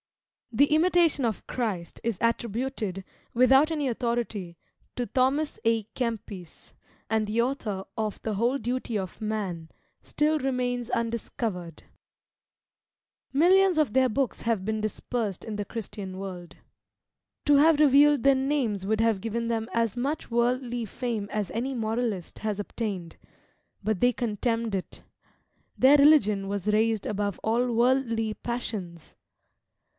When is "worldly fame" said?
20.31-21.29